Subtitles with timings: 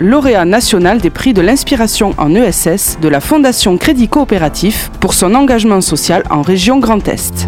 [0.00, 5.34] Lauréat national des prix de l'inspiration en ESS de la Fondation Crédit Coopératif pour son
[5.34, 7.46] engagement social en région Grand Est.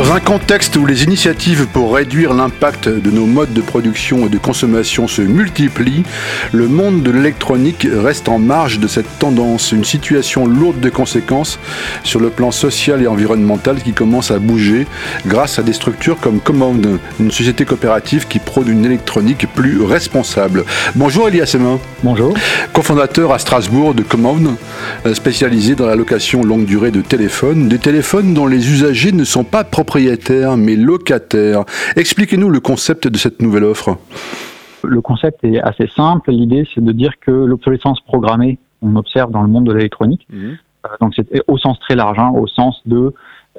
[0.00, 4.28] Dans un contexte où les initiatives pour réduire l'impact de nos modes de production et
[4.30, 6.04] de consommation se multiplient,
[6.52, 11.58] le monde de l'électronique reste en marge de cette tendance, une situation lourde de conséquences
[12.02, 14.86] sur le plan social et environnemental qui commence à bouger
[15.26, 20.64] grâce à des structures comme Command, une société coopérative qui prône une électronique plus responsable.
[20.94, 21.78] Bonjour Elias Semin.
[22.02, 22.32] Bonjour.
[22.72, 24.56] Cofondateur à Strasbourg de Command,
[25.12, 29.44] spécialisé dans la location longue durée de téléphones, des téléphones dont les usagers ne sont
[29.44, 31.64] pas propriétaires propriétaires mais locataires.
[31.96, 33.96] Expliquez-nous le concept de cette nouvelle offre.
[34.84, 36.30] Le concept est assez simple.
[36.30, 40.56] L'idée, c'est de dire que l'obsolescence programmée, on observe dans le monde de l'électronique, mhm.
[40.86, 43.12] euh, donc c'est au sens très large, hein, au sens de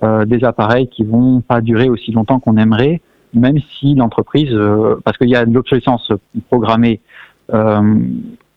[0.03, 3.01] euh, des appareils qui vont pas durer aussi longtemps qu'on aimerait,
[3.33, 6.13] même si l'entreprise, euh, parce qu'il y a de l'obsolescence
[6.49, 7.01] programmée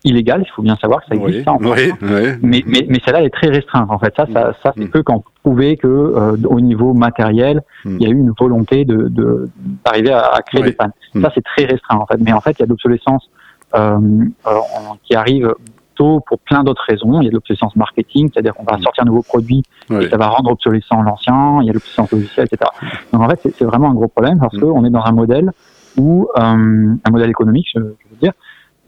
[0.05, 1.47] illégale, il faut bien savoir que ça existe.
[1.47, 3.89] en oui, mais, mais, mais celle-là est très restreinte.
[3.89, 4.89] En fait, ça, ça, ça c'est mm.
[4.89, 7.97] que quand prouver que euh, au niveau matériel, mm.
[7.99, 9.49] il y a eu une volonté de
[9.83, 10.93] d'arriver à, à, créer des pannes.
[11.13, 11.21] Mm.
[11.21, 12.17] Ça, c'est très restreint en fait.
[12.19, 13.29] Mais en fait, il y a de l'obsolescence
[13.75, 13.99] euh,
[14.47, 14.59] euh
[15.03, 15.53] qui arrive
[15.95, 17.21] tôt pour plein d'autres raisons.
[17.21, 20.17] Il y a de l'obsolescence marketing, c'est-à-dire qu'on va sortir un nouveau produit et ça
[20.17, 21.59] va rendre obsolescent l'ancien.
[21.61, 22.69] Il y a l'obsolescence logicielle, etc.
[23.11, 25.51] Donc en fait, c'est vraiment un gros problème parce qu'on est dans un modèle
[25.97, 28.33] où euh, un modèle économique, je, je veux dire,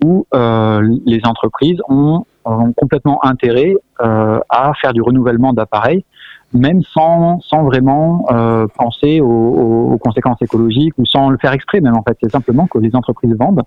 [0.03, 6.03] où euh, les entreprises ont, ont, complètement intérêt euh, à faire du renouvellement d'appareils,
[6.53, 11.81] même sans, sans vraiment euh, penser aux, aux, conséquences écologiques ou sans le faire exprès
[11.81, 12.17] même en fait.
[12.21, 13.63] C'est simplement que les entreprises vendent.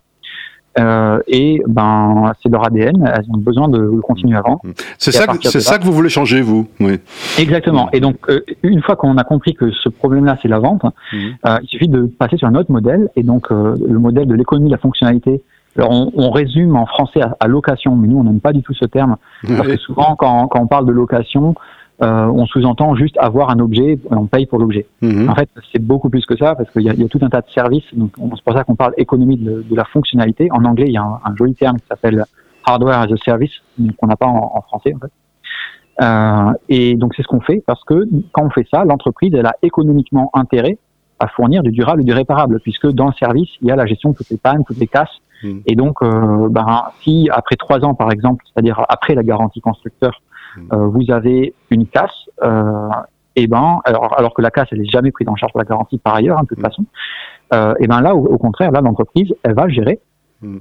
[0.79, 4.61] Euh, et ben c'est leur ADN, elles ont besoin de continuer à vendre.
[4.99, 6.69] C'est ça, c'est ça que vous voulez changer, vous?
[6.79, 7.01] Oui.
[7.39, 7.91] Exactement.
[7.93, 11.17] Et donc euh, une fois qu'on a compris que ce problème-là c'est la vente, mmh.
[11.47, 13.09] euh, il suffit de passer sur un autre modèle.
[13.17, 15.43] Et donc le modèle de l'économie de la fonctionnalité
[15.77, 18.75] alors on, on, résume en français à, location, mais nous on n'aime pas du tout
[18.75, 19.17] ce terme
[19.47, 21.55] parce que souvent quand, quand, on parle de location,
[22.03, 24.87] euh, on sous-entend juste avoir un objet, on paye pour l'objet.
[25.03, 25.29] Mhm.
[25.29, 27.43] En fait, c'est beaucoup plus que ça parce qu'il y, y, a tout un tas
[27.43, 27.85] de services.
[27.95, 30.49] Donc c'est pour ça qu'on parle économie de, de, la fonctionnalité.
[30.51, 32.25] En anglais, il y a un, un joli terme qui s'appelle
[32.65, 33.53] hardware as a service,
[33.99, 35.13] qu'on n'a pas en, en, français en fait.
[36.03, 39.45] Euh, et donc c'est ce qu'on fait parce que quand on fait ça, l'entreprise elle
[39.45, 40.79] a économiquement intérêt
[41.19, 43.85] à fournir du durable et du réparable, puisque dans le service, il y a la
[43.85, 45.21] gestion de toutes les pannes, toutes les casses.
[45.43, 45.61] Hmm.
[45.67, 50.23] Et donc, euh, ben, si après trois ans, par exemple, c'est-à-dire après la garantie constructeur,
[50.57, 50.61] hmm.
[50.73, 52.89] euh, vous avez une casse, euh,
[53.37, 55.69] et ben, alors, alors que la casse, elle n'est jamais prise en charge par la
[55.69, 56.63] garantie par ailleurs, hein, de toute hmm.
[56.63, 56.85] façon,
[57.55, 60.01] euh, et ben là, au, contraire, là, l'entreprise, elle va gérer.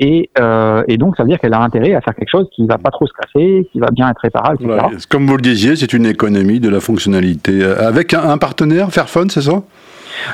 [0.02, 2.68] Et, euh, et, donc, ça veut dire qu'elle a intérêt à faire quelque chose qui
[2.68, 5.06] va pas trop se casser, qui va bien être réparable, etc.
[5.10, 7.64] Comme vous le disiez, c'est une économie de la fonctionnalité.
[7.64, 9.62] Avec un, un partenaire, Fairphone, c'est ça?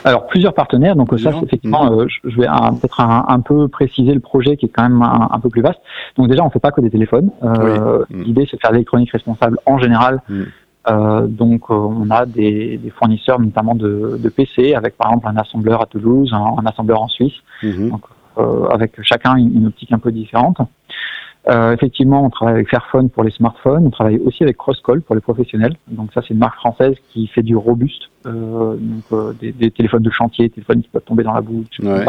[0.03, 4.57] Alors plusieurs partenaires, donc ça effectivement, euh, je vais peut-être un, peu préciser le projet
[4.57, 5.79] qui est quand même un, peu plus vaste.
[6.18, 7.31] Donc déjà, on fait pas que des téléphones.
[7.44, 8.22] Euh, mm.
[8.23, 10.22] L'idée, c'est de faire de l'électronique responsable en général.
[10.29, 10.44] Mm.
[10.88, 15.38] Euh, donc on a des, des, fournisseurs notamment de, de, PC avec par exemple un
[15.38, 17.90] assembleur à Toulouse, un, assembleur en Suisse, mm-hmm.
[17.90, 18.03] donc,
[18.72, 20.57] avec chacun une, une, optique un peu différente.
[21.48, 23.86] Euh, effectivement, on travaille avec Fairphone pour les smartphones.
[23.86, 25.76] On travaille aussi avec Crosscall pour les professionnels.
[25.88, 29.70] Donc ça, c'est une marque française qui fait du robuste, euh, donc euh, des, des,
[29.70, 32.06] téléphones de chantier, téléphones qui peuvent tomber dans la boue, ouais.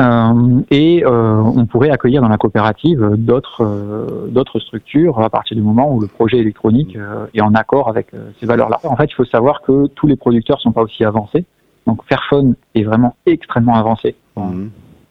[0.00, 5.62] Euh, et euh, on pourrait accueillir dans la coopérative d'autres d'autres structures à partir du
[5.62, 6.98] moment où le projet électronique
[7.32, 8.08] est en accord avec
[8.40, 8.80] ces valeurs-là.
[8.82, 11.44] En fait, il faut savoir que tous les producteurs sont pas aussi avancés.
[11.86, 14.16] Donc Fairphone est vraiment extrêmement avancé.
[14.36, 14.66] Mmh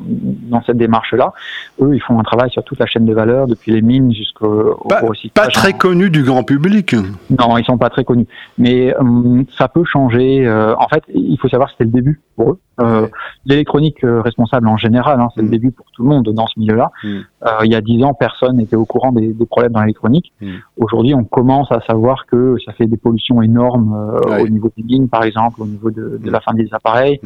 [0.06, 1.34] dans cette démarche-là.
[1.82, 4.78] Eux, ils font un travail sur toute la chaîne de valeur, depuis les mines jusqu'au
[4.84, 5.48] recyclage.
[5.48, 6.96] Pas très connu du grand public.
[7.30, 8.28] Non, ils sont pas très connus.
[8.58, 10.46] Mais euh, ça peut changer.
[10.46, 12.60] Euh, en fait, il faut savoir que c'était le début pour eux.
[12.80, 13.08] Euh,
[13.46, 15.52] L'électronique euh, responsable en général, hein, c'est le mm.
[15.52, 16.92] début pour tout le monde dans ce milieu-là.
[17.04, 17.20] Mm.
[17.66, 20.34] il y a dix ans, personne n'était au courant des, des problèmes dans l'électronique.
[20.42, 20.52] Mm.
[20.78, 25.10] Aujourd'hui, on commence à savoir que ça fait des pollutions énormes au niveau des mines,
[25.10, 27.20] par exemple, au niveau de, de la fin des appareils.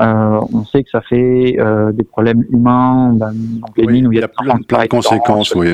[0.00, 3.30] Euh, on sait que ça fait euh, des problèmes humains, dans
[3.76, 5.54] les mines où il y a, plein, de conséquences.
[5.54, 5.70] Oui,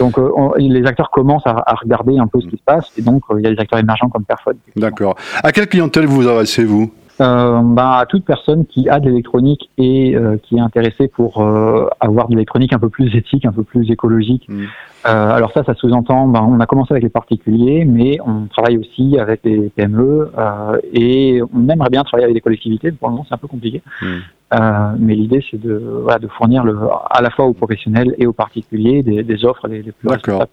[0.00, 3.22] donc euh, les acteurs commencent à, regarder un peu ce qui se passe et donc
[3.36, 4.56] il y a des acteurs émergents comme Perfod.
[4.74, 5.14] D'accord.
[5.42, 6.90] À quelle clientèle vous adressez-vous?
[7.20, 11.40] Euh, bah, à toute personne qui a de l'électronique et euh, qui est intéressée pour
[11.40, 14.46] euh, avoir de l'électronique un peu plus éthique, un peu plus écologique.
[14.48, 14.64] Mm.
[15.06, 18.76] Euh, alors ça, ça sous-entend, bah, on a commencé avec les particuliers, mais on travaille
[18.76, 22.92] aussi avec les PME euh, et on aimerait bien travailler avec les collectivités.
[22.92, 23.82] Pour le moment, c'est un peu compliqué.
[24.02, 24.96] Mm.
[24.98, 26.78] mais l'idée, c'est de, voilà, de fournir le,
[27.10, 30.46] à la fois aux professionnels et aux particuliers des, des offres les, les plus D'accord.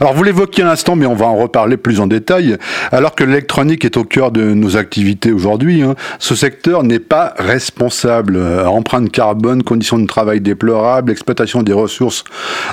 [0.00, 2.56] Alors vous l'évoquiez à l'instant, mais on va en reparler plus en détail.
[2.92, 7.34] Alors que l'électronique est au cœur de nos activités aujourd'hui, hein, ce secteur n'est pas
[7.38, 8.36] responsable.
[8.36, 12.24] Euh, empreinte carbone, conditions de travail déplorables, exploitation des ressources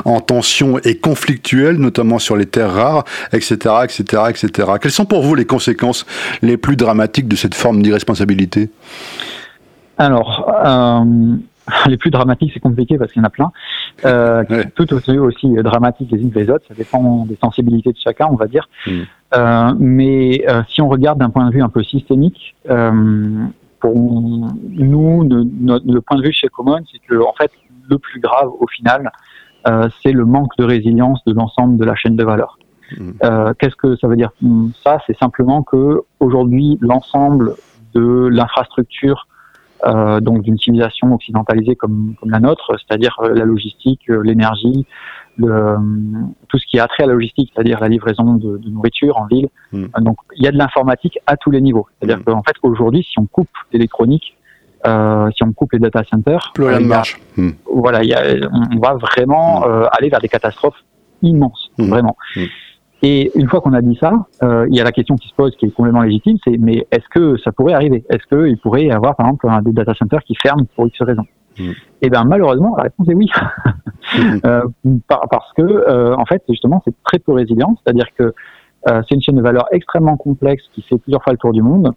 [0.03, 4.71] en tension et conflictuelle, notamment sur les terres rares, etc., etc., etc.
[4.81, 6.05] Quelles sont pour vous les conséquences
[6.41, 8.69] les plus dramatiques de cette forme d'irresponsabilité?
[9.97, 11.37] Alors, euh,
[11.87, 13.51] les plus dramatiques, c'est compliqué parce qu'il y en a plein.
[14.05, 14.43] Euh,
[14.75, 16.65] Tout aussi, aussi dramatiques les unes que les autres.
[16.67, 18.67] Ça dépend des sensibilités de chacun, on va dire.
[18.85, 18.91] Mm.
[19.35, 22.91] Euh, mais euh, si on regarde d'un point de vue un peu systémique, euh,
[23.79, 27.51] pour nous, le point de vue chez Common, c'est que en fait,
[27.89, 29.11] le plus grave au final,
[29.67, 32.57] euh, c'est le manque de résilience de l'ensemble de la chaîne de valeur.
[32.97, 33.11] Mm.
[33.23, 34.31] Euh, Qu'est-ce que ça veut dire?
[34.83, 37.55] Ça, c'est simplement que aujourd'hui, l'ensemble
[37.93, 39.27] de l'infrastructure
[39.85, 44.85] euh, donc d'une civilisation occidentalisée comme, comme la nôtre, c'est-à-dire euh, la logistique, euh, l'énergie,
[45.37, 45.75] le,
[46.47, 49.25] tout ce qui est attrait à la logistique, c'est-à-dire la livraison de, de, nourriture en
[49.25, 49.49] ville.
[49.71, 49.87] Hmm.
[49.99, 51.87] Donc il y a de l'informatique à tous les niveaux.
[51.99, 52.23] C'est-à-dire hmm.
[52.23, 54.37] qu'en fait aujourd'hui, si on coupe l'électronique,
[54.87, 57.19] euh, si on coupe les data centers, plus rien ne marche.
[57.37, 57.51] Hmm.
[57.71, 58.21] Voilà, y a,
[58.51, 60.83] on va vraiment euh, aller vers des catastrophes
[61.21, 62.15] immenses, vraiment.
[63.07, 65.35] Et une fois qu'on a dit ça, euh, il y a la question qui se
[65.35, 68.03] pose, qui est complètement légitime, c'est mais est-ce que ça pourrait arriver?
[68.09, 70.99] Est-ce qu'il pourrait y avoir, par exemple, un des data centers qui ferment pour X
[71.03, 71.21] raison
[71.59, 71.61] mm.
[71.61, 73.29] Et eh bien malheureusement, la réponse est oui,
[74.45, 74.63] euh,
[75.07, 78.33] parce que euh, en fait, justement, c'est très peu résilient, c'est-à-dire que
[78.87, 81.91] c'est une chaîne de valeur extrêmement complexe qui fait plusieurs fois le tour du monde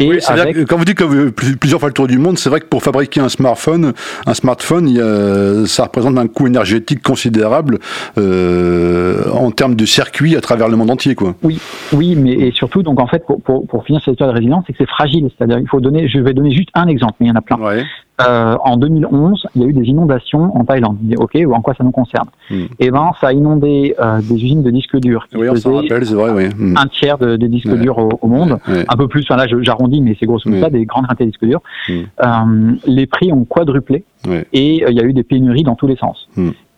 [0.00, 0.66] oui, avec...
[0.66, 3.20] quand vous dites que plusieurs fois le tour du monde, c'est vrai que pour fabriquer
[3.20, 3.92] un smartphone,
[4.26, 7.78] un smartphone, il ça représente un coût énergétique considérable
[8.16, 11.34] euh, en termes de circuit à travers le monde entier, quoi.
[11.42, 11.60] Oui,
[11.92, 14.64] oui, mais et surtout, donc en fait, pour, pour, pour finir cette histoire de résilience,
[14.66, 15.30] c'est que c'est fragile.
[15.36, 17.42] C'est-à-dire, il faut donner, je vais donner juste un exemple, mais il y en a
[17.42, 17.58] plein.
[17.58, 17.84] Ouais.
[18.20, 20.98] Euh, en 2011, il y a eu des inondations en Thaïlande.
[21.18, 22.54] Ok, ou en quoi ça nous concerne hmm.
[22.54, 25.26] Et eh ben, ça a inondé euh, des usines de disques durs.
[25.34, 26.48] oui, on s'en rappelle, c'est vrai, oui.
[26.56, 26.76] Hmm.
[26.76, 29.22] Un tiers de, des disques durs au, monde, un peu plus.
[29.22, 31.62] Enfin là, j'arrondis, mais c'est grosso modo ça, des grandes quantités de disques durs.
[31.88, 32.02] Hmm.
[32.24, 34.04] Euh, les prix ont quadruplé
[34.52, 36.28] et euh, il y a eu des pénuries dans tous les sens.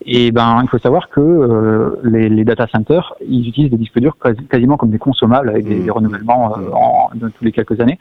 [0.05, 3.99] Et ben, il faut savoir que euh, les, les, data centers, ils utilisent des disques
[3.99, 4.17] durs
[4.49, 7.99] quasiment comme des consommables avec des, des renouvellements en, tous les quelques années.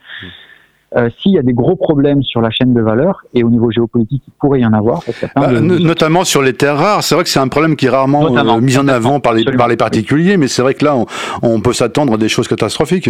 [0.97, 3.71] Euh, s'il y a des gros problèmes sur la chaîne de valeur et au niveau
[3.71, 5.03] géopolitique, il pourrait y en avoir.
[5.37, 8.37] Bah, notamment sur les terres rares, c'est vrai que c'est un problème qui est rarement
[8.37, 11.07] euh, mis en avant par les, par les particuliers, mais c'est vrai que là, on,
[11.43, 13.09] on peut s'attendre à des choses catastrophiques.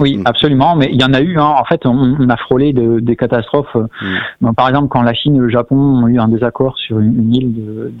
[0.00, 0.22] Oui, mm.
[0.24, 1.38] absolument, mais il y en a eu.
[1.38, 1.54] Hein.
[1.58, 3.76] En fait, on, a frôlé de, des catastrophes.
[4.40, 4.52] Mm.
[4.52, 7.54] par exemple, quand la Chine et le Japon ont eu un désaccord sur une, île,
[7.54, 7.92] de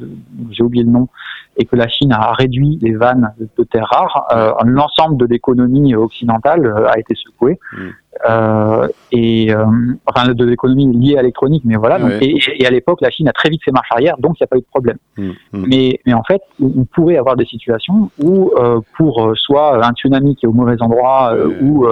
[0.50, 1.08] j'ai oublié le nom,
[1.56, 5.94] et que la Chine a réduit les vannes de, terres rares, euh, l'ensemble de l'économie
[5.94, 7.58] occidentale a été secoué.
[7.72, 7.90] Mm
[8.28, 9.64] euh, et euh,
[10.06, 11.98] enfin de l'économie liée à l'électronique, mais voilà.
[11.98, 14.42] Donc, et, et, à l'époque, la Chine a très vite fait marche arrière, donc il
[14.42, 14.96] n'y a pas eu de problème.
[15.16, 15.64] Mmh, mmh.
[15.68, 19.92] Mais, mais en fait, on pourrait avoir des situations où euh, pour euh, soit un
[19.92, 21.86] tsunami qui est au mauvais endroit, euh, ou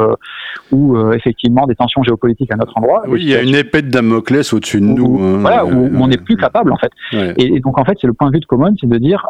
[0.73, 3.03] ou effectivement des tensions géopolitiques à notre endroit.
[3.07, 5.21] Oui, il y a une épée de Damoclès au-dessus de nous.
[5.21, 5.39] Hein.
[5.41, 6.93] voilà, où, on n'est plus capable en fait.
[7.13, 9.27] Et, et, donc en fait, c'est le point de vue de Common, c'est de dire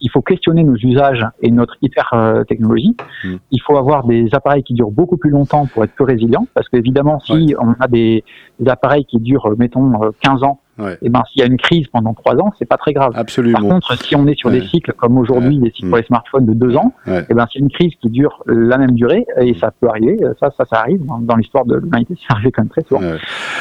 [0.00, 2.10] il faut questionner nos usages et notre hyper
[2.48, 2.96] technologie.
[3.24, 3.36] Mmh.
[3.50, 6.68] Il faut avoir des appareils qui durent beaucoup plus longtemps pour être plus résilients parce
[6.68, 8.24] qu'évidemment, si on a des,
[8.60, 10.46] des, appareils qui durent, mettons, 15 euh,
[10.78, 13.12] et eh ben s'il y a une crise pendant trois ans, c'est pas très grave.
[13.14, 13.60] Absolument.
[13.60, 16.46] Par contre, si on est sur des cycles comme aujourd'hui, des cycles pour les smartphones
[16.46, 19.54] de deux ans, et eh ben c'est une crise qui dure la même durée et
[19.60, 20.18] ça peut arriver.
[20.40, 23.02] Ça, ça, ça arrive dans, l'histoire de l'humanité, ça arrive quand même très souvent.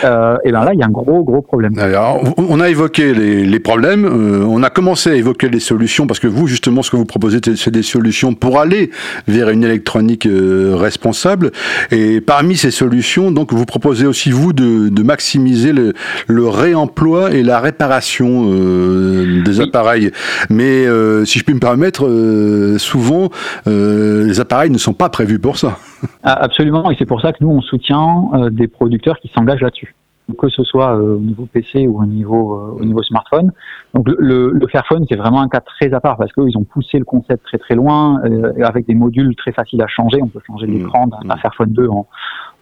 [0.04, 1.78] Euh, et ben là, il y a un gros, gros problème.
[1.78, 6.08] Alors, on a évoqué les, les problèmes, euh, on a commencé à évoquer les solutions
[6.08, 8.90] parce que vous, justement, ce que vous proposez, c'est des solutions pour aller
[9.28, 11.52] vers une électronique euh, responsable.
[11.92, 15.94] Et parmi ces solutions, donc, vous proposez aussi vous de, de maximiser le,
[16.28, 20.12] le réemploi et la réparation euh, des appareils.
[20.50, 23.30] Mais euh, si je puis me permettre, euh, souvent
[23.66, 25.78] les appareils ne sont pas prévus pour ça.
[26.24, 29.96] Ah, absolument, et c'est pour ça que nous on soutient des producteurs qui s'engagent là-dessus
[30.38, 33.52] que ce soit au niveau PC ou au niveau au niveau smartphone.
[33.94, 36.98] Donc le, le Fairphone c'est vraiment un cas très à part parce qu'ils ont poussé
[36.98, 38.22] le concept très très loin
[38.64, 40.20] avec des modules très faciles à changer.
[40.22, 40.78] On peut changer mmh.
[40.78, 41.40] l'écran d'un mmh.
[41.40, 42.08] Fairphone 2 en,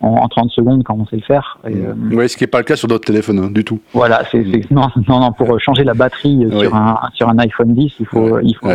[0.01, 1.59] en, 30 secondes quand on sait le faire.
[1.67, 3.79] Et, euh, oui, ce qui n'est pas le cas sur d'autres téléphones hein, du tout.
[3.93, 7.93] Voilà, c'est, non, non, non, pour changer la batterie sur, un, sur un iPhone 10,
[7.99, 8.67] il faut, il faut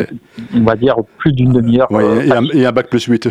[0.55, 1.89] on va dire, plus d'une demi-heure.
[1.91, 3.29] et, un, et, un, bac plus 8.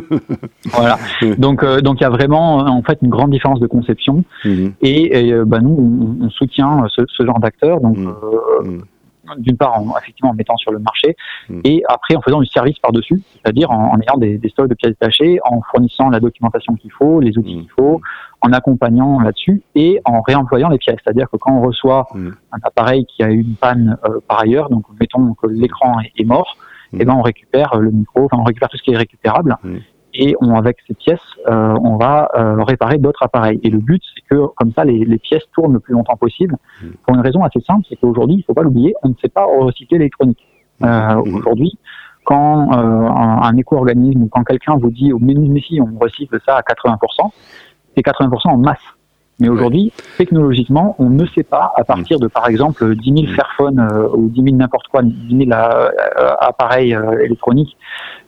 [0.72, 0.98] voilà,
[1.38, 4.72] donc euh, donc il y a vraiment en fait une grande différence de conception mhm.
[4.82, 7.80] et, et bah, nous on, soutient ce, ce genre d'acteurs.
[7.80, 8.82] Donc mhm.
[9.30, 11.16] Euh, d'une part en, effectivement en mettant sur le marché
[11.48, 11.60] hmm.
[11.64, 14.92] et après en faisant du service par-dessus, c'est-à-dire en, ayant des, des, stocks de pièces
[14.92, 17.60] détachées, en fournissant la documentation qu'il faut, les outils hmm.
[17.60, 18.00] qu'il faut,
[18.40, 20.98] en accompagnant là-dessus et en réemployant les pièces.
[21.04, 22.30] C'est-à-dire que quand on reçoit hmm.
[22.52, 26.24] un appareil qui a eu une panne euh, par ailleurs, donc mettons que l'écran est,
[26.24, 26.56] mort,
[26.92, 29.56] et eh ben on récupère le micro, enfin on récupère tout ce qui est récupérable.
[30.14, 33.60] Et on, avec ces pièces, on va réparer d'autres appareils.
[33.62, 36.56] Et le but, c'est que comme ça, les, les, pièces tournent le plus longtemps possible.
[37.06, 39.44] Pour une raison assez simple, c'est qu'aujourd'hui, il faut pas l'oublier, on ne sait pas
[39.44, 40.44] recycler l'électronique.
[40.82, 41.78] Aujourd'hui,
[42.24, 46.56] quand un, un éco-organisme ou quand quelqu'un vous dit au menu de on recycle ça
[46.56, 47.30] à 80%,
[47.94, 48.78] c'est 80% en masse.
[49.40, 53.80] Mais aujourd'hui, technologiquement, on ne sait pas, à partir de, par exemple, 10 000 Fairphone
[53.80, 55.88] euh, ou 10 000 n'importe quoi, 10 000 euh,
[56.40, 57.76] appareils euh, électroniques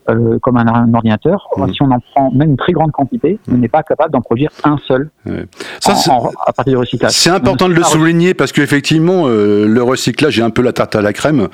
[0.09, 1.49] euh, comme un, un ordinateur.
[1.73, 4.51] Si on en prend même une très grande quantité, on n'est pas capable d'en produire
[4.65, 5.11] un seul
[5.81, 5.93] Ça,
[6.47, 7.13] à partir du recyclage.
[7.13, 10.97] C'est important de le souligner parce qu'effectivement, euh, le recyclage est un peu la tarte
[10.97, 11.49] à la crème.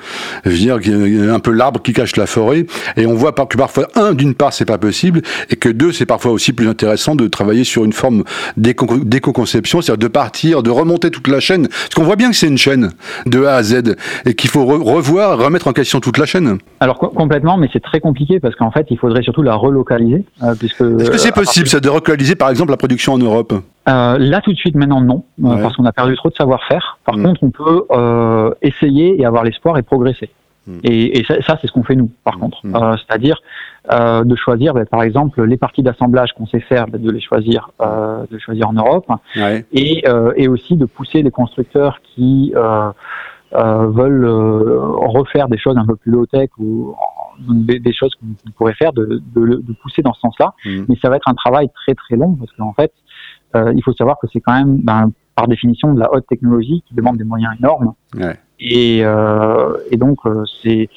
[0.45, 2.65] Je veux dire, a un peu l'arbre qui cache la forêt.
[2.97, 6.05] Et on voit que parfois, un, d'une part, c'est pas possible, et que deux, c'est
[6.05, 8.23] parfois aussi plus intéressant de travailler sur une forme
[8.57, 11.67] d'éco-conception, c'est-à-dire de partir, de remonter toute la chaîne.
[11.67, 12.91] Parce qu'on voit bien que c'est une chaîne
[13.25, 16.57] de A à Z et qu'il faut revoir, remettre en question toute la chaîne.
[16.79, 20.25] Alors complètement, mais c'est très compliqué parce qu'en fait, il faudrait surtout la relocaliser.
[20.43, 23.17] Euh, puisque Est-ce que c'est euh, possible, ça, de relocaliser par exemple la production en
[23.17, 23.53] Europe?
[23.87, 26.99] Euh, Là, tout de suite, maintenant, non, parce qu'on a perdu trop de savoir-faire.
[27.05, 27.23] Par mm.
[27.23, 30.29] contre, on peut essayer et avoir l'espoir et progresser.
[30.67, 30.79] Mm.
[30.83, 32.39] Et, ça, c'est ce qu'on fait nous, par mm.
[32.39, 32.61] contre.
[32.97, 33.41] C'est-à-dire
[33.91, 37.71] de choisir, ben, par exemple, les parties d'assemblage qu'on sait faire, ben, de les choisir,
[37.79, 39.07] de les choisir en Europe,
[39.71, 40.03] et,
[40.35, 42.53] et, aussi de pousser les constructeurs qui
[43.51, 46.95] veulent refaire des choses un peu plus low-tech ou
[47.47, 50.53] des, choses qu'on pourrait faire, de, de, pousser dans ce sens-là.
[50.65, 50.85] Mm.
[50.89, 52.93] Mais ça va être un travail très très long parce qu'en fait,
[53.55, 56.83] euh, il faut savoir que c'est quand même, ben, par définition, de la haute technologie
[56.87, 57.93] qui demande des moyens énormes.
[58.59, 60.89] Et, euh, et, donc, euh, c'est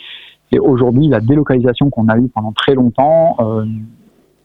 [0.58, 3.36] aujourd'hui la délocalisation qu'on a eue pendant très longtemps.
[3.40, 3.64] Euh,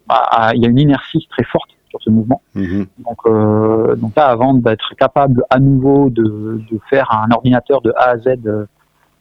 [0.08, 2.42] bah, il y a une inertie très forte sur ce mouvement.
[2.56, 2.86] Mm-hmm.
[3.00, 6.24] Donc, euh, donc là, avant d'être capable à nouveau de,
[6.72, 8.66] de, faire un ordinateur de A à Z euh,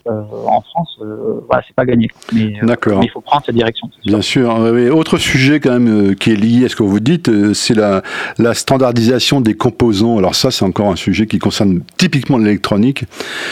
[0.08, 2.08] en France, euh, voilà, c'est pas gagné.
[2.32, 3.88] Mais, euh, il faut prendre cette direction.
[4.04, 4.50] Bien sûr.
[4.94, 8.02] autre sujet quand même qui est lié à ce que vous dites, c'est la,
[8.38, 10.18] la standardisation des composants.
[10.18, 13.04] Alors ça, c'est encore un sujet qui concerne typiquement l'électronique.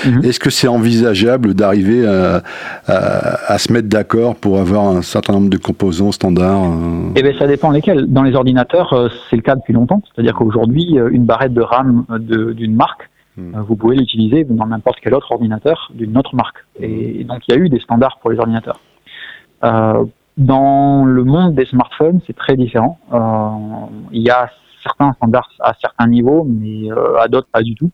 [0.06, 0.24] Mhm.
[0.24, 2.42] Est-ce que c'est envisageable d'arriver à,
[2.86, 6.72] à, se mettre d'accord pour avoir un certain nombre de composants standards
[7.16, 8.06] Eh bien, ça dépend lesquels.
[8.06, 10.02] Dans les ordinateurs, c'est le cas depuis longtemps.
[10.14, 13.60] C'est-à-dire qu'aujourd'hui, une barrette de RAM d'une marque Hmm.
[13.60, 16.58] Vous pouvez l'utiliser dans n'importe quel autre ordinateur d'une autre marque.
[16.78, 18.80] Et donc il y a eu des standards pour les ordinateurs.
[19.64, 20.04] Euh,
[20.36, 22.98] dans le monde des smartphones, c'est très différent.
[23.12, 24.50] Euh, il y a
[24.82, 27.90] certains standards à certains niveaux, mais euh, à d'autres pas du tout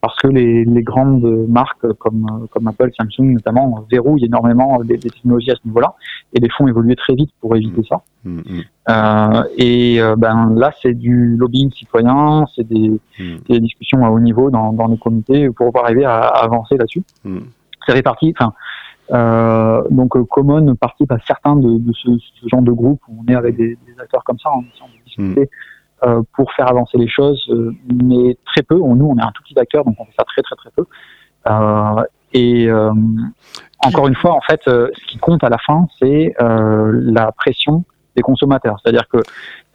[0.00, 5.10] parce que les, les, grandes marques comme, comme Apple, Samsung notamment verrouillent énormément des, des
[5.10, 5.94] technologies à ce niveau-là
[6.32, 8.02] et les font évoluer très vite pour éviter ça.
[8.24, 8.62] Mm, mm.
[8.88, 13.36] Euh, et euh, ben là, c'est du lobbying citoyen, c'est des, mm.
[13.48, 17.02] des, discussions à haut niveau dans, dans les comités pour arriver à, avancer là-dessus.
[17.86, 18.52] Ça fait partie, enfin.
[19.12, 23.32] Euh, donc Common participe à certains de, de ce, ce, genre de groupe où on
[23.32, 25.44] est avec des, des acteurs comme ça en essayant de discuter euh,
[26.32, 28.76] pour faire avancer les choses, euh, mais très peu.
[28.76, 30.84] nous, on est un tout petit acteur, donc on fait ça très très très peu.
[31.48, 32.68] Euh, et
[33.84, 37.84] encore une fois, en fait, ce qui compte à la fin, c'est la pression
[38.16, 38.76] des consommateurs.
[38.82, 39.18] C'est-à-dire que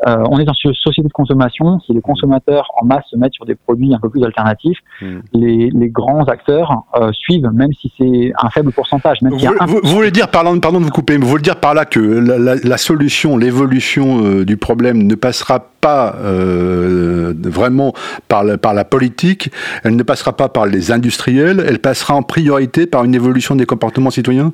[0.07, 1.79] euh, on est dans une société de consommation.
[1.81, 5.19] Si les consommateurs en masse se mettent sur des produits un peu plus alternatifs, hmm.
[5.33, 9.21] les, les, grands acteurs euh, suivent, même si c'est un faible pourcentage.
[9.21, 11.75] Même vous, vous, voulez dire, pardon, pardon de vous couper, mais vous voulez dire par
[11.75, 17.93] là que la, la, la solution, l'évolution euh, du problème ne passera pas vraiment
[18.27, 19.51] par la, par la politique,
[19.83, 23.65] elle ne passera pas par les industriels, elle passera en priorité par une évolution des
[23.65, 24.53] comportements citoyens?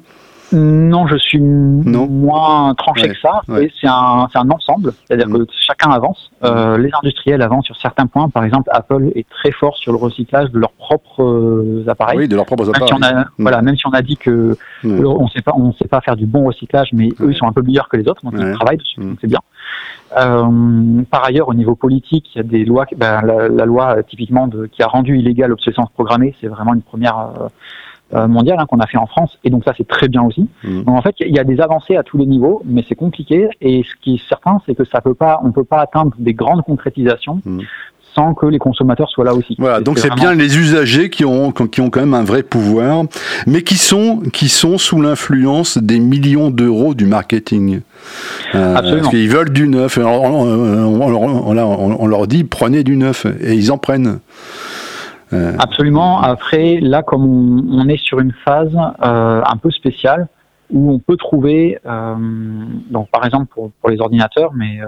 [0.54, 3.42] Non, je suis moins tranché que ça.
[3.48, 5.46] C'est un, un, ensemble, c'est-à-dire mm.
[5.46, 6.32] que chacun avance.
[6.44, 8.30] Euh, les industriels avancent sur certains points.
[8.30, 12.18] Par exemple, Apple est très fort sur le recyclage de leurs propres euh, appareils.
[12.18, 12.92] Oui, de leurs propres appareils.
[12.92, 13.30] Même si on a, mm.
[13.40, 16.26] Voilà, même si on a dit que on sait pas, on sait pas faire du
[16.26, 19.02] bon recyclage, mais eux sont un peu meilleurs que les autres, donc ils travaillent dessus,
[19.02, 19.16] mm.
[19.22, 19.40] c'est bien.
[20.18, 22.86] Euh, par ailleurs, au niveau politique, il y a des lois.
[22.96, 26.82] Ben, la, la, loi typiquement de, qui a rendu illégal l'obsolescence programmée, c'est vraiment une
[26.82, 27.50] première euh, euh,
[28.14, 30.48] mondiale hein, qu'on a fait en France, et donc ça c'est très bien aussi.
[30.64, 30.84] Mmh.
[30.84, 33.50] Donc en fait, il y a des avancées à tous les niveaux, mais c'est compliqué.
[33.62, 36.34] Et ce qui est certain, c'est que ça peut pas, on peut pas atteindre des
[36.34, 37.42] grandes concrétisations.
[37.46, 37.60] Mmh.
[38.16, 39.56] sans que les consommateurs soient là aussi.
[39.60, 43.04] Voilà, donc c'est bien les usagers qui ont, qui ont quand même un vrai pouvoir,
[43.46, 47.82] mais qui sont, qui sont sous l'influence des millions d'euros du marketing.
[48.56, 50.00] Euh, parce qu'ils veulent du neuf.
[50.00, 54.20] On, on, on, on, leur dit prenez du neuf, et ils en prennent.
[55.34, 56.22] Euh, Absolument.
[56.22, 60.28] Après, là, comme on, est sur une phase euh, un peu spéciale,
[60.70, 62.16] où on peut trouver, euh,
[62.90, 64.80] donc par exemple pour, pour les ordinateurs, mais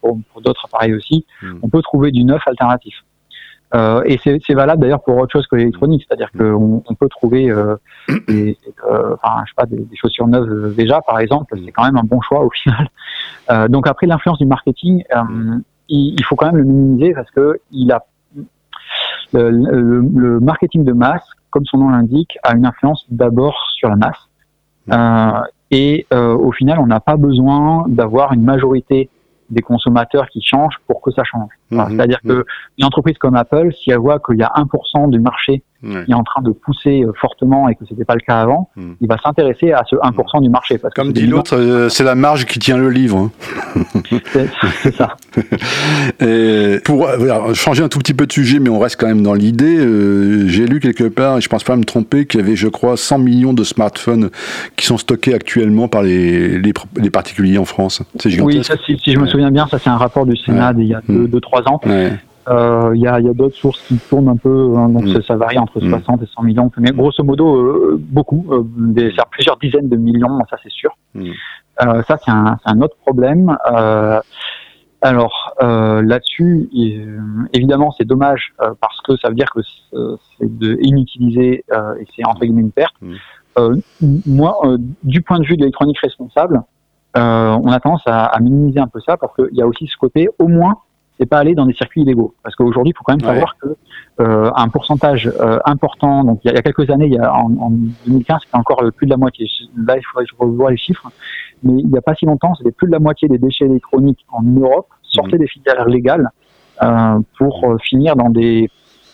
[0.00, 1.58] pour, pour d'autres appareils aussi, hmm.
[1.62, 2.94] on peut trouver du neuf alternatif.
[3.74, 7.50] Euh, et c'est valable d'ailleurs pour autre chose que l'électronique, c'est-à-dire qu'on on peut trouver
[7.50, 7.76] euh,
[8.28, 8.56] des,
[8.88, 11.96] euh, enfin, je sais pas, des, des, chaussures neuves déjà, par exemple, c'est quand même
[11.96, 12.88] un bon choix au final.
[13.50, 17.30] Euh, donc après l'influence du marketing, euh, il, il, faut quand même le minimiser parce
[17.30, 18.04] que il a
[19.32, 23.88] le, le, le marketing de masse, comme son nom l'indique, a une influence d'abord sur
[23.88, 24.28] la masse.
[24.92, 29.10] Euh, et au final, on n'a pas besoin d'avoir une majorité
[29.50, 31.50] des consommateurs qui changent pour que ça change.
[31.70, 31.86] Mhm.
[31.90, 32.44] C'est-à-dire que
[32.78, 36.14] une entreprise comme Apple, si elle voit qu'il y a 1% du marché qui est
[36.14, 38.92] en train de pousser euh, fortement et que c'était pas le cas avant, hmm.
[39.00, 40.78] il va s'intéresser à ce 1% du marché.
[40.78, 43.30] Parce Comme dit l'autre, euh, c'est la marge qui tient le livre.
[43.76, 43.82] Hein.
[44.82, 45.16] c'est ça.
[46.20, 49.22] et pour euh, changer un tout petit peu de sujet, mais on reste quand même
[49.22, 49.76] dans l'idée,
[50.48, 52.96] j'ai lu quelque part, et je pense pas me tromper, qu'il y avait, je crois,
[52.96, 54.30] 100 millions de smartphones
[54.76, 58.02] qui sont stockés actuellement par les, les, particuliers en France.
[58.18, 58.72] C'est gigantesque.
[58.88, 61.00] Oui, si, je me souviens bien, ça c'est un rapport du Sénat d'il y a
[61.00, 61.68] 2-3 hmm.
[61.68, 61.80] ans.
[61.86, 62.10] Euh,
[62.48, 65.22] il y a, y a d'autres sources qui tournent un peu, hein, donc mm.
[65.22, 66.24] ça, varie entre 60 mm.
[66.24, 70.56] et 100 millions, mais grosso modo euh, beaucoup, euh, des, plusieurs dizaines de millions, ça
[70.62, 70.96] c'est sûr.
[71.14, 71.30] Mm.
[71.82, 73.56] Euh, ça c'est un, un, autre problème.
[75.02, 76.68] alors là-dessus,
[77.52, 79.60] évidemment c'est dommage parce que ça veut dire que
[80.38, 80.50] c'est
[80.80, 81.64] inutilisé
[82.00, 82.94] et c'est entre guillemets une perte.
[84.00, 84.58] moi,
[85.02, 86.62] du point de vue de l'électronique responsable,
[87.14, 89.96] on a tendance à, à minimiser un peu ça parce qu'il y a aussi ce
[89.96, 90.76] côté, au moins
[91.18, 92.34] c'est pas aller dans des circuits illégaux.
[92.42, 93.68] Parce qu'aujourd'hui, il faut quand même savoir que
[94.20, 97.50] euh, un pourcentage euh, important, donc il y, a, quelques années, il y a, en,
[97.58, 97.70] en
[98.06, 99.46] 2015, c'était encore plus de la moitié.
[99.76, 101.10] Là, il faudrait que je revoie les chiffres,
[101.62, 104.24] mais il n'y a pas si longtemps, c'était plus de la moitié des déchets électroniques
[104.30, 105.40] en Europe sortaient mmh.
[105.40, 106.30] des filières légales
[106.82, 108.70] euh, pour euh, finir dans des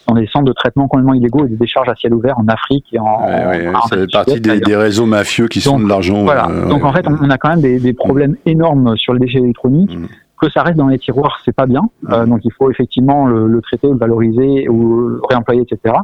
[0.09, 2.87] dans des centres de traitement complètement illégaux et des décharges à ciel ouvert en Afrique
[2.93, 3.25] et en.
[3.25, 6.25] Ouais, ouais, ça fait partie des, des, réseaux mafieux qui sont de l'argent.
[6.25, 6.49] Voilà.
[6.51, 9.39] Euh, donc en fait, on, a quand même des, des problèmes énormes sur les déchets
[9.39, 9.97] électroniques.
[9.97, 10.09] Mmh
[10.43, 11.83] que ça reste dans les tiroirs, c'est pas bien.
[12.11, 15.95] Euh, donc il faut effectivement le, le, traiter, le valoriser ou le réemployer, etc.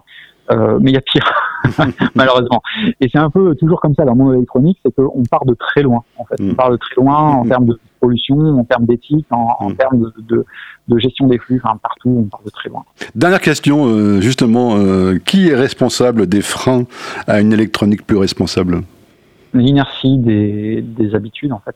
[0.51, 1.31] Euh, mais il y a pire,
[2.15, 2.63] malheureusement.
[3.01, 5.55] Et c'est un peu toujours comme ça dans le monde électronique, c'est qu'on part de
[5.55, 6.05] très loin.
[6.17, 6.55] En fait, on mm.
[6.55, 7.49] part de très loin en mm.
[7.49, 9.77] termes de pollution, en termes d'éthique, en, en, mm.
[9.77, 10.47] termes de, de,
[10.89, 11.61] de, gestion des flux.
[11.63, 12.85] Enfin, partout, on part de très loin.
[13.15, 16.85] Dernière question, euh, justement, euh, qui est responsable des freins
[17.27, 18.83] à une électronique plus responsable?
[19.53, 21.75] L'inertie des, des habitudes, en fait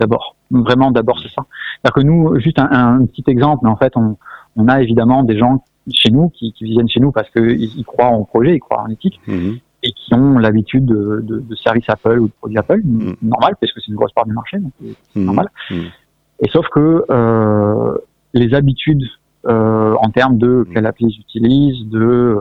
[0.00, 0.34] d'abord.
[0.50, 1.44] Vraiment, d'abord, c'est ça.
[1.82, 4.16] C'est-à-dire que nous, juste un, petit exemple, mais en fait, on,
[4.56, 7.84] on, a évidemment des gens chez nous qui, qui viennent chez nous parce qu'ils ils
[7.84, 9.58] croient en projet, ils croient en éthique, mhm.
[9.82, 13.16] et qui ont l'habitude de, de, de services Apple ou de produits Apple, mhm.
[13.22, 15.26] normal, parce que c'est une grosse part du marché, donc c'est mhm.
[15.26, 15.48] normal.
[15.70, 17.98] Et sauf que euh,
[18.34, 19.04] les habitudes
[19.46, 22.38] euh, en termes de quelle appli ils utilisent, de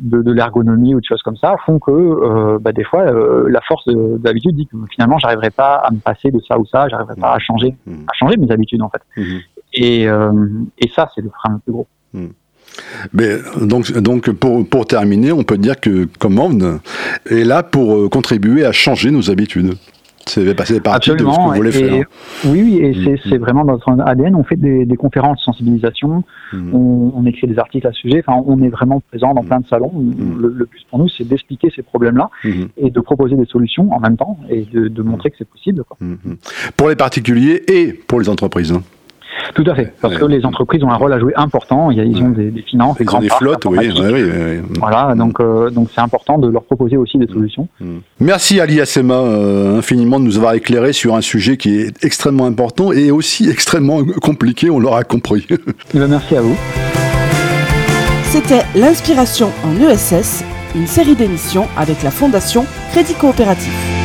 [0.00, 3.48] de, de l'ergonomie ou de choses comme ça font que euh, bah, des fois euh,
[3.48, 6.88] la force d'habitude dit que finalement j'arriverai pas à me passer de ça ou ça,
[6.88, 7.92] j'arriverai pas à changer, mmh.
[8.08, 9.02] à changer mes habitudes en fait.
[9.16, 9.38] Mmh.
[9.74, 10.32] Et, euh,
[10.78, 11.86] et ça c'est le frein le plus gros.
[12.14, 12.26] Mmh.
[13.12, 16.80] Mais donc, donc pour, pour terminer, on peut dire que Command
[17.28, 19.74] est là pour contribuer à changer nos habitudes.
[20.26, 21.30] C'est passé partie Absolument.
[21.30, 22.04] de ce que vous voulez faire.
[22.44, 23.40] Oui, oui, et mm, c'est mm.
[23.40, 24.34] vraiment dans notre ADN.
[24.36, 26.74] On fait des, des conférences de sensibilisation, mm.
[26.74, 28.22] on, on, écrit des articles à ce sujet.
[28.26, 29.92] Enfin, on est vraiment présent dans plein de salons.
[30.38, 32.30] Le, le, plus pour nous, c'est d'expliquer ces problèmes-là
[32.76, 35.84] et de proposer des solutions en même temps et de, de montrer que c'est possible.
[35.84, 35.96] Quoi.
[36.76, 38.72] Pour les particuliers et pour les entreprises.
[38.72, 38.82] Hein.
[39.54, 41.90] Tout à fait, parce que les entreprises ont un rôle à jouer important.
[41.90, 45.70] Ils ont des, des finances, des grands des flottes, oui, oui, oui, Voilà, donc euh,
[45.70, 47.68] donc c'est important de leur proposer aussi des solutions.
[47.80, 47.98] Mm.
[48.20, 52.46] Merci Ali Assema euh, infiniment de nous avoir éclairé sur un sujet qui est extrêmement
[52.46, 54.70] important et aussi extrêmement compliqué.
[54.70, 55.46] On l'aura compris.
[55.94, 56.56] Eh ben, merci à vous.
[58.24, 60.44] C'était l'inspiration en ESS,
[60.76, 63.99] une série d'émissions avec la Fondation Crédit Coopératif.